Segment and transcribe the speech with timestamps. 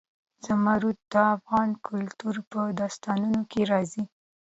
[0.45, 4.03] زمرد د افغان کلتور په داستانونو کې راځي.